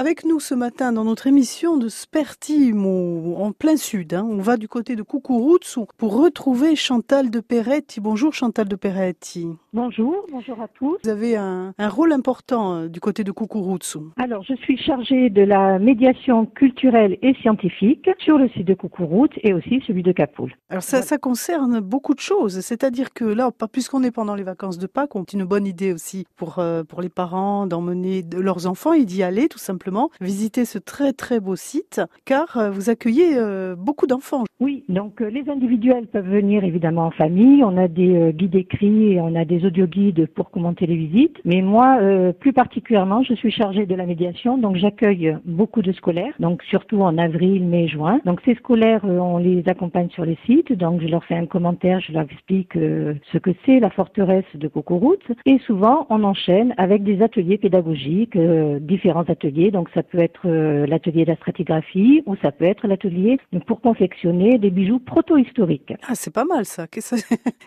[0.00, 4.14] Avec nous ce matin dans notre émission de Spertimo, en plein sud.
[4.14, 4.26] Hein.
[4.26, 8.00] On va du côté de Cucuruzu pour retrouver Chantal de Peretti.
[8.00, 9.48] Bonjour Chantal de Peretti.
[9.72, 10.98] Bonjour, bonjour à tous.
[11.04, 14.00] Vous avez un, rôle important euh, du côté de Cucuruzu.
[14.16, 19.38] Alors, je suis chargée de la médiation culturelle et scientifique sur le site de Cucuruzu
[19.44, 20.56] et aussi celui de Capoul.
[20.70, 22.58] Alors ça, ça concerne beaucoup de choses.
[22.62, 26.26] C'est-à-dire que là, puisqu'on est pendant les vacances de Pâques, on une bonne idée aussi
[26.36, 30.78] pour, euh, pour les parents d'emmener leurs enfants et d'y aller tout simplement, visiter ce
[30.78, 33.38] très très beau site, car euh, vous accueillez
[33.78, 34.42] beaucoup d'enfants.
[34.58, 37.62] Oui, donc les individuels peuvent venir évidemment en famille.
[37.62, 41.38] On a des guides écrits et on a des audio guides pour commenter les visites.
[41.44, 45.92] Mais moi, euh, plus particulièrement, je suis chargée de la médiation, donc j'accueille beaucoup de
[45.92, 48.20] scolaires, donc surtout en avril, mai, juin.
[48.24, 51.46] Donc ces scolaires, euh, on les accompagne sur les sites, donc je leur fais un
[51.46, 56.22] commentaire, je leur explique euh, ce que c'est la forteresse de Cocoroute, et souvent on
[56.24, 58.36] enchaîne avec des ateliers pédagogiques,
[58.80, 59.70] différents ateliers.
[59.70, 64.58] Donc ça peut être l'atelier de la stratigraphie ou ça peut être l'atelier pour confectionner
[64.58, 65.92] des bijoux proto-historiques.
[66.08, 66.86] Ah, c'est pas mal ça.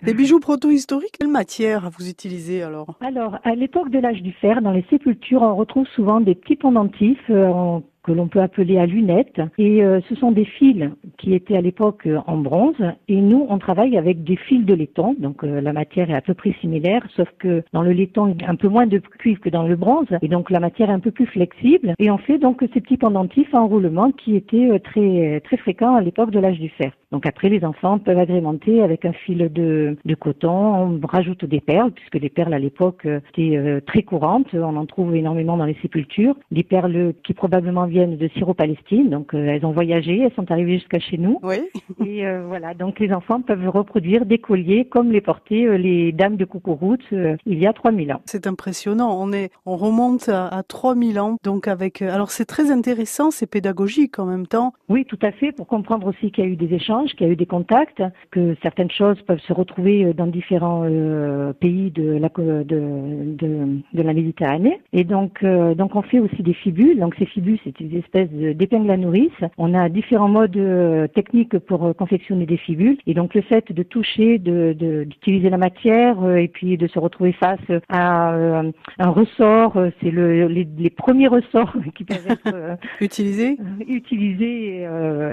[0.03, 1.82] Les bijoux proto-historiques, quelle matière?
[1.89, 5.87] Vous utilisez alors Alors, à l'époque de l'âge du fer, dans les sépultures, on retrouve
[5.87, 9.41] souvent des petits pendentifs euh, que l'on peut appeler à lunettes.
[9.57, 10.83] Et euh, ce sont des fils
[11.17, 12.75] qui étaient à l'époque euh, en bronze.
[13.07, 15.15] Et nous, on travaille avec des fils de laiton.
[15.17, 18.45] Donc la matière est à peu près similaire, sauf que dans le laiton, il y
[18.45, 20.07] a un peu moins de cuivre que dans le bronze.
[20.21, 21.95] Et donc la matière est un peu plus flexible.
[21.99, 26.01] Et on fait donc ces petits pendentifs en roulement qui étaient très, très fréquents à
[26.01, 26.91] l'époque de l'âge du fer.
[27.13, 30.49] Donc après, les enfants peuvent agrémenter avec un fil de, de coton.
[30.51, 34.53] On rajoute des perles, puisque les perles à l'époque étaient très courantes.
[34.53, 36.35] On en trouve énormément dans les sépultures.
[36.51, 40.79] Des perles qui probablement viennent de Syro-Palestine, donc euh, elles ont voyagé, elles sont arrivées
[40.79, 41.39] jusqu'à chez nous.
[41.43, 41.57] Oui.
[42.05, 46.11] et euh, voilà, donc les enfants peuvent reproduire des colliers comme les portaient euh, les
[46.11, 48.21] dames de Coucouroute il y a 3000 ans.
[48.25, 52.71] C'est impressionnant, on est, on remonte à, à 3000 ans, donc avec, alors c'est très
[52.71, 54.73] intéressant, c'est pédagogique en même temps.
[54.89, 57.29] Oui, tout à fait, pour comprendre aussi qu'il y a eu des échanges, qu'il y
[57.29, 58.01] a eu des contacts,
[58.31, 60.83] que certaines choses peuvent se retrouver dans différents
[61.59, 64.79] pays de la, de, de, de, la Méditerranée.
[64.93, 66.99] Et donc, donc on fait aussi des fibules.
[66.99, 69.31] Donc ces fibules, c'est des espèces d'épingles à nourrice.
[69.57, 72.97] On a différents modes euh, techniques pour euh, confectionner des fibules.
[73.07, 76.99] Et donc le fait de toucher, d'utiliser de, la matière euh, et puis de se
[76.99, 78.33] retrouver face à
[78.99, 83.57] un ressort, c'est le, les, premiers ressorts qui peuvent être utilisés?
[83.87, 84.87] utilisés.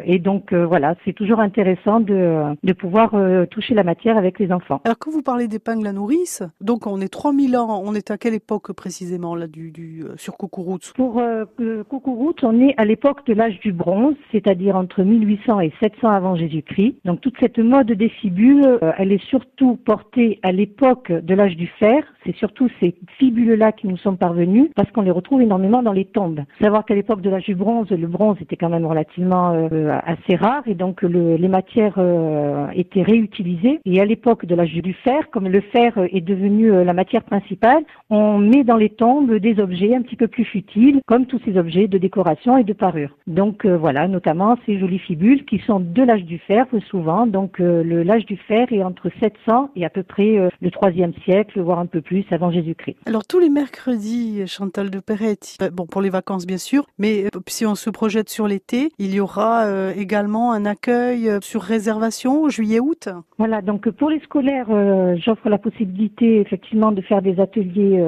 [0.05, 1.59] et donc voilà, c'est toujours intéressant
[2.00, 3.15] de, de pouvoir
[3.50, 4.81] toucher la matière avec les enfants.
[4.84, 8.19] Alors quand vous parlez d'épingles à nourrice, donc on est 3000 ans, on est à
[8.19, 10.93] quelle époque précisément là du, du sur Coucouroute?
[10.97, 11.44] Pour euh,
[12.43, 16.97] on est à l'époque de l'âge du bronze, c'est-à-dire entre 1800 et 700 avant Jésus-Christ.
[17.04, 21.56] Donc toute cette mode des fibules, euh, elle est surtout portée à l'époque de l'âge
[21.56, 22.03] du fer.
[22.25, 26.04] C'est surtout ces fibules-là qui nous sont parvenues parce qu'on les retrouve énormément dans les
[26.04, 26.41] tombes.
[26.60, 30.37] Savoir qu'à l'époque de l'âge du bronze, le bronze était quand même relativement euh, assez
[30.37, 33.81] rare et donc les matières euh, étaient réutilisées.
[33.84, 37.83] Et à l'époque de l'âge du fer, comme le fer est devenu la matière principale,
[38.09, 41.56] on met dans les tombes des objets un petit peu plus futiles, comme tous ces
[41.56, 43.16] objets de décoration et de parure.
[43.27, 47.27] Donc euh, voilà, notamment ces jolies fibules qui sont de l'âge du fer souvent.
[47.27, 50.91] Donc euh, l'âge du fer est entre 700 et à peu près euh, le 3
[51.25, 52.97] siècle, voire un peu plus avant Jésus-Christ.
[53.06, 57.66] Alors tous les mercredis, Chantal de Peretti, bon pour les vacances bien sûr, mais si
[57.66, 59.66] on se projette sur l'été, il y aura
[59.97, 63.09] également un accueil sur réservation juillet-août.
[63.39, 64.69] Voilà, donc pour les scolaires,
[65.17, 68.05] j'offre la possibilité effectivement de faire des ateliers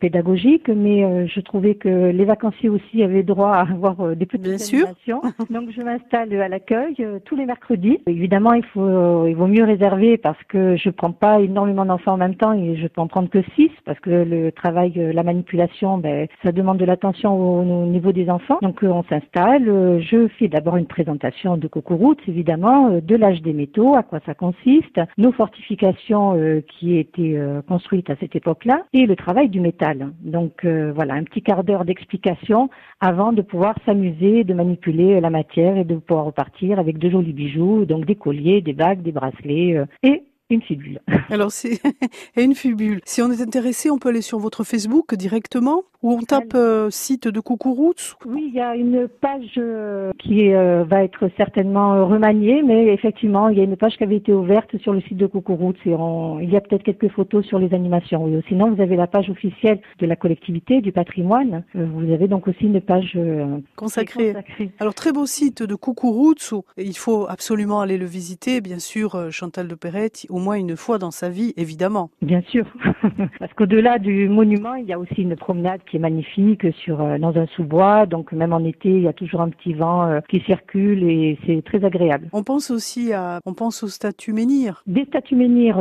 [0.00, 4.42] pédagogiques, mais je trouvais que les vacanciers aussi avaient droit à avoir euh, des petites
[4.42, 5.22] Bien animations.
[5.50, 7.98] Donc je m'installe à l'accueil euh, tous les mercredis.
[8.06, 12.14] Évidemment, il faut euh, il vaut mieux réserver parce que je prends pas énormément d'enfants
[12.14, 15.22] en même temps et je peux en prendre que six parce que le travail, la
[15.22, 18.58] manipulation, ben, ça demande de l'attention au, niveau des enfants.
[18.62, 19.64] Donc on s'installe.
[20.00, 22.65] Je fais d'abord une présentation de Cocoroute, évidemment,
[23.00, 27.38] de l'âge des métaux, à quoi ça consiste, nos fortifications qui étaient
[27.68, 30.12] construites à cette époque-là et le travail du métal.
[30.22, 32.68] Donc voilà, un petit quart d'heure d'explication
[33.00, 37.32] avant de pouvoir s'amuser, de manipuler la matière et de pouvoir repartir avec de jolis
[37.32, 41.00] bijoux, donc des colliers, des bagues, des bracelets euh, et une fibule.
[41.30, 41.80] Alors c'est
[42.36, 43.00] une fibule.
[43.04, 46.90] Si on est intéressé, on peut aller sur votre Facebook directement ou on tape euh,
[46.90, 52.06] site de Coucouroute Oui, il y a une page euh, qui euh, va être certainement
[52.06, 55.16] remaniée, mais effectivement, il y a une page qui avait été ouverte sur le site
[55.16, 55.76] de Coucouroute.
[55.84, 58.24] Il y a peut-être quelques photos sur les animations.
[58.24, 58.40] Oui.
[58.48, 61.64] Sinon, vous avez la page officielle de la collectivité, du patrimoine.
[61.74, 63.18] vous avez donc aussi une page
[63.76, 64.32] consacrée.
[64.32, 64.70] consacrée.
[64.78, 66.54] Alors très beau site de Coucouroute.
[66.76, 70.98] Il faut absolument aller le visiter, bien sûr, Chantal de Perrette au moins une fois
[70.98, 72.10] dans sa vie, évidemment.
[72.22, 72.66] Bien sûr,
[73.38, 76.98] parce qu'au-delà du monument, il y a aussi une promenade qui qui est magnifique sur
[77.18, 78.06] dans un sous-bois.
[78.06, 81.62] Donc même en été, il y a toujours un petit vent qui circule et c'est
[81.64, 82.28] très agréable.
[82.32, 84.82] On pense aussi à, on pense aux statues menhirs.
[84.86, 85.78] Des statues menhirs,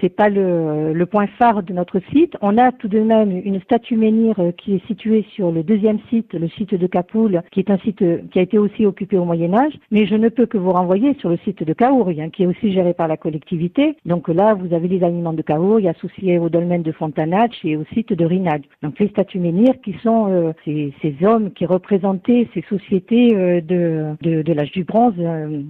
[0.00, 2.36] c'est pas le, le point phare de notre site.
[2.40, 6.32] On a tout de même une statue menhir qui est située sur le deuxième site,
[6.34, 9.54] le site de Capoul, qui est un site qui a été aussi occupé au Moyen
[9.54, 9.72] Âge.
[9.90, 12.46] Mais je ne peux que vous renvoyer sur le site de Caouri, hein, qui est
[12.46, 13.96] aussi géré par la collectivité.
[14.04, 17.84] Donc là, vous avez les aliments de Caouri associés au dolmen de Fontanach et au
[17.92, 18.62] site de Rinag.
[18.82, 23.60] Donc les statues menhirs qui sont euh, ces, ces, hommes qui représentaient ces sociétés euh,
[23.60, 25.62] de, de, de l'âge du bronze euh,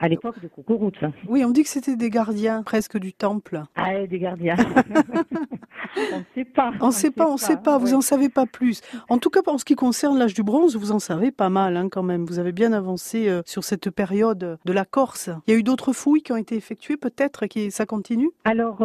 [0.00, 0.92] à l'époque de Kukurut.
[1.28, 3.62] Oui, on dit que c'était des gardiens presque du temple.
[3.76, 4.56] Ah, des gardiens.
[5.96, 6.72] on ne sait pas.
[6.80, 7.78] On ne sait pas, on ne sait pas.
[7.78, 8.80] Vous en savez pas plus.
[9.08, 11.76] En tout cas, en ce qui concerne l'âge du bronze, vous en savez pas mal
[11.76, 12.24] hein, quand même.
[12.24, 15.30] Vous avez bien avancé sur cette période de la Corse.
[15.46, 18.30] Il y a eu d'autres fouilles qui ont été effectuées, peut-être, qui ça continue?
[18.44, 18.78] Alors,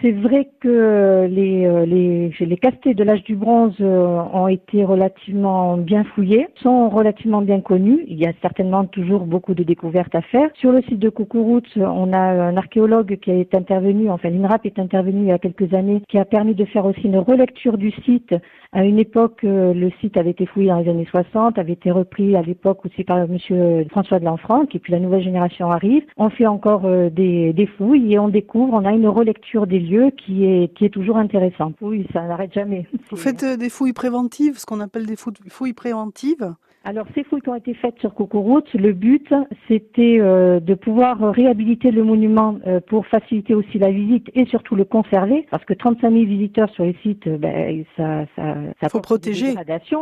[0.00, 6.02] c'est vrai que les les les castés de l'âge du bronze ont été relativement bien
[6.02, 8.02] fouillés, sont relativement bien connus.
[8.06, 10.48] Il y a certainement toujours beaucoup de découvertes à faire.
[10.54, 14.78] Sur le site de Coucouroute, on a un archéologue qui est intervenu, enfin l'INRAP est
[14.78, 17.90] intervenu il y a quelques années, qui a permis de faire aussi une relecture du
[17.90, 18.34] site.
[18.72, 21.90] À une époque, euh, le site avait été fouillé dans les années 60, avait été
[21.90, 26.04] repris à l'époque aussi par monsieur François de Lanfranc, et puis la nouvelle génération arrive.
[26.18, 29.78] On fait encore euh, des, des fouilles et on découvre, on a une relecture des
[29.80, 31.76] lieux qui est, qui est toujours intéressante.
[31.80, 32.86] Oui, ça n'arrête jamais.
[33.10, 36.52] Vous faites euh, des fouilles préventives, ce qu'on appelle des fouilles préventives
[36.88, 39.34] alors, ces fouilles qui ont été faites sur Cocoroute, le but,
[39.68, 44.74] c'était euh, de pouvoir réhabiliter le monument euh, pour faciliter aussi la visite et surtout
[44.74, 48.88] le conserver, parce que 35 000 visiteurs sur les sites, euh, ben, ça, ça, ça
[48.88, 49.48] faut protéger.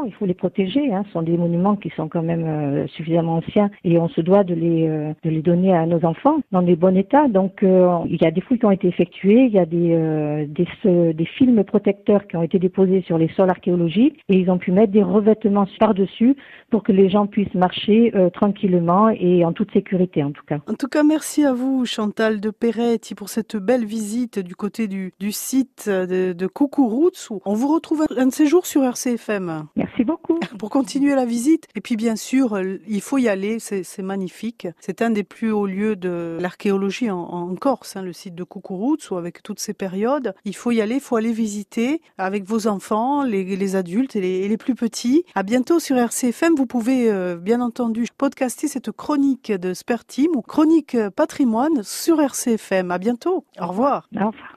[0.07, 0.93] Il faut les protéger.
[0.93, 1.03] Hein.
[1.07, 4.55] Ce sont des monuments qui sont quand même suffisamment anciens et on se doit de
[4.55, 4.87] les,
[5.25, 7.27] de les donner à nos enfants dans des bons états.
[7.27, 11.15] Donc, il y a des fouilles qui ont été effectuées, il y a des, des,
[11.15, 14.71] des films protecteurs qui ont été déposés sur les sols archéologiques et ils ont pu
[14.71, 16.37] mettre des revêtements par-dessus
[16.71, 20.59] pour que les gens puissent marcher euh, tranquillement et en toute sécurité en tout cas.
[20.67, 24.89] En tout cas, merci à vous Chantal de Peretti pour cette belle visite du côté
[24.89, 26.49] du, du site de, de
[27.45, 29.67] On vous retrouve un de ces jours sur RCFM.
[29.77, 30.39] Merci beaucoup.
[30.59, 31.67] Pour continuer la visite.
[31.75, 32.59] Et puis bien sûr,
[32.89, 34.67] il faut y aller, c'est magnifique.
[34.81, 38.45] C'est un des plus hauts lieux de l'archéologie en, en, Corse, hein, le site de
[39.11, 40.35] ou avec toutes ces périodes.
[40.45, 44.21] Il faut y aller, il faut aller visiter avec vos enfants, les, les adultes et
[44.21, 45.25] les, et les plus petits.
[45.35, 46.55] À bientôt sur RCFM.
[46.57, 52.91] Vous pouvez euh, bien entendu podcaster cette chronique de Spertim ou chronique patrimoine sur RCFM.
[52.91, 53.45] À bientôt.
[53.61, 54.09] Au revoir.
[54.15, 54.55] Au revoir.